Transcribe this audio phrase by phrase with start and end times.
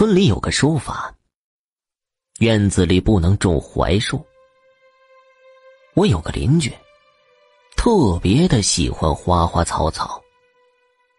[0.00, 1.14] 村里有个说法，
[2.38, 4.24] 院子里不能种槐树。
[5.92, 6.72] 我有个邻居，
[7.76, 10.18] 特别的喜欢花花草草，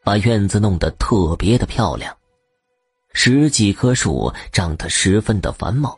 [0.03, 2.17] 把院子弄得特别的漂亮，
[3.13, 5.95] 十几棵树长得十分的繁茂。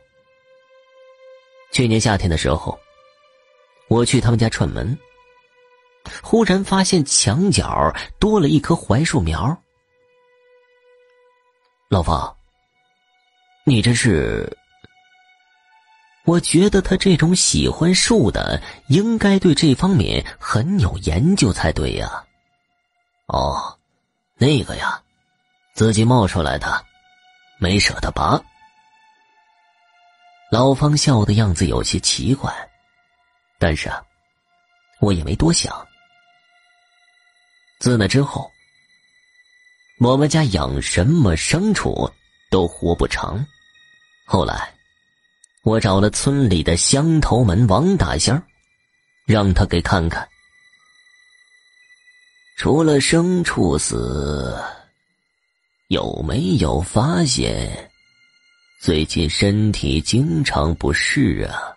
[1.72, 2.78] 去年夏天的时候，
[3.88, 5.00] 我去他们家串门，
[6.22, 9.58] 忽然发现墙角多了一棵槐树苗。
[11.88, 12.36] 老方，
[13.66, 14.58] 你这是？
[16.26, 22.26] 我觉得他这种喜欢树的，应该对这方面很有研究才对呀。
[23.28, 23.78] 哦，
[24.36, 25.02] 那个呀，
[25.74, 26.86] 自己冒出来的，
[27.58, 28.42] 没舍得拔。
[30.52, 32.54] 老方笑的样子有些奇怪，
[33.60, 34.04] 但是啊，
[35.00, 35.88] 我也没多想。
[37.80, 38.50] 自那之后，
[40.00, 42.10] 我们家养什么牲畜
[42.50, 43.46] 都活不长。
[44.26, 44.72] 后来。
[45.64, 48.44] 我找了村里的乡头门王大仙儿，
[49.26, 50.28] 让他给看看。
[52.58, 54.62] 除了牲畜死，
[55.88, 57.90] 有没有发现
[58.82, 61.74] 最近身体经常不适啊？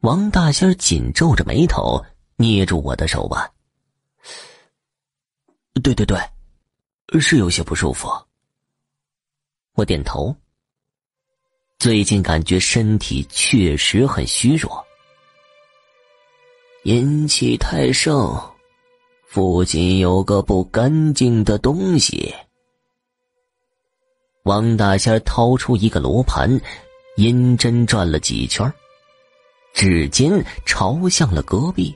[0.00, 2.02] 王大仙儿紧皱着眉头，
[2.36, 3.52] 捏住我的手腕。
[5.82, 6.18] 对对对，
[7.20, 8.08] 是有些不舒服。
[9.76, 10.34] 我点头。
[11.78, 14.82] 最近感觉身体确实很虚弱，
[16.84, 18.34] 阴气太盛，
[19.28, 22.34] 附近有个不干净的东西。
[24.44, 26.58] 王大仙掏出一个罗盘，
[27.16, 28.72] 阴针转了几圈，
[29.74, 31.94] 指尖朝向了隔壁。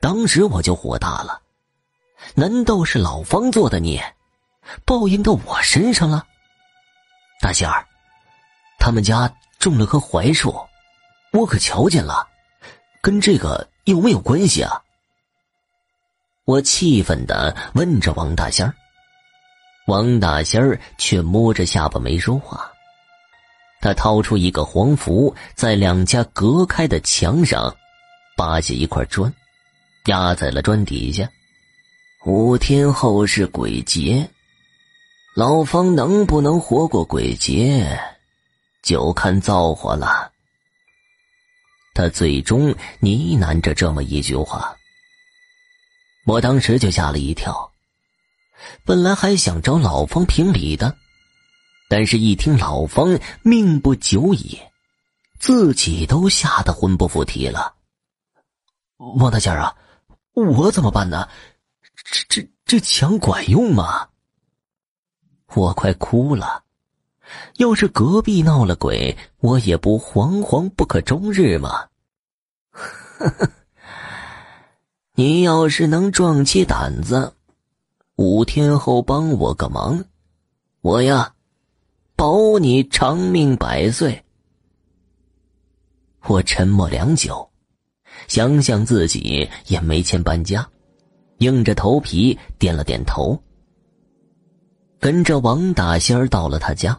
[0.00, 1.42] 当时我就火大了，
[2.36, 4.00] 难道是老方做的孽，
[4.84, 6.26] 报应到我身上了？
[7.40, 7.86] 大仙儿。
[8.78, 10.54] 他们家种了棵槐树，
[11.32, 12.26] 我可瞧见了，
[13.02, 14.82] 跟这个有没有关系啊？
[16.44, 18.74] 我气愤的问着王大仙儿，
[19.86, 22.70] 王大仙儿却摸着下巴没说话。
[23.82, 27.74] 他掏出一个黄符，在两家隔开的墙上
[28.36, 29.32] 扒下一块砖，
[30.06, 31.28] 压在了砖底下。
[32.26, 34.28] 五天后是鬼节，
[35.36, 37.98] 老方能不能活过鬼节？
[38.82, 40.32] 就看造化了。
[41.94, 44.76] 他最终呢喃着这么一句话，
[46.26, 47.70] 我当时就吓了一跳。
[48.84, 50.96] 本来还想找老方评理的，
[51.88, 54.58] 但是一听老方命不久矣，
[55.38, 57.74] 自己都吓得魂不附体了。
[58.96, 59.76] 王大仙啊，
[60.34, 61.28] 我怎么办呢？
[62.04, 64.08] 这这这墙管用吗？
[65.54, 66.64] 我快哭了。
[67.58, 71.88] 要是隔壁闹了鬼，我也不惶惶不可终日吗？
[72.72, 73.50] 呵 呵
[75.14, 77.34] 你要是能壮起胆子，
[78.16, 80.04] 五天后帮我个忙，
[80.80, 81.34] 我呀，
[82.16, 84.24] 保你长命百岁。
[86.26, 87.50] 我沉默良久，
[88.28, 90.68] 想想自己也没钱搬家，
[91.38, 93.42] 硬着头皮点了点头，
[95.00, 96.96] 跟着王大仙到了他家。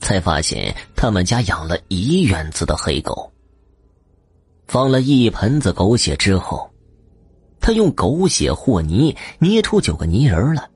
[0.00, 3.28] 才发现他们家养了一院子的黑狗。
[4.68, 6.70] 放了一盆子狗血之后，
[7.58, 10.68] 他用狗血和泥捏出九个泥人来，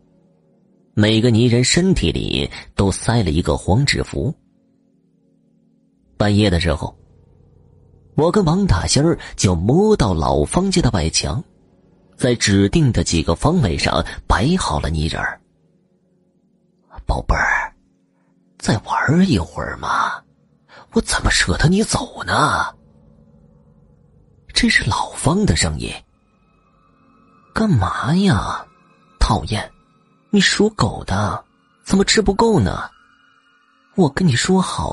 [0.94, 4.34] 每个泥人身体里都塞了一个黄纸符。
[6.16, 6.92] 半夜的时候，
[8.16, 9.04] 我跟王大仙
[9.36, 11.42] 就摸到老方家的外墙，
[12.16, 15.38] 在指定的几个方位上摆好了泥人儿。
[17.06, 17.74] 宝贝儿。
[18.58, 20.22] 再玩一会儿嘛，
[20.92, 22.74] 我怎么舍得你走呢？
[24.54, 25.92] 这是老方的声音。
[27.52, 28.64] 干嘛呀？
[29.18, 29.70] 讨厌！
[30.30, 31.44] 你属狗的，
[31.84, 32.88] 怎么吃不够呢？
[33.94, 34.90] 我跟你说好。